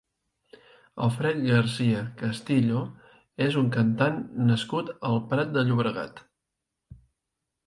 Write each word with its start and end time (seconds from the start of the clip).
Alfred 1.07 1.43
García 1.49 1.99
Castillo 2.21 2.81
és 3.49 3.59
un 3.61 3.69
cantant 3.77 4.19
nascut 4.49 4.91
al 5.11 5.21
Prat 5.35 5.55
de 5.61 5.67
Llobregat. 5.69 6.25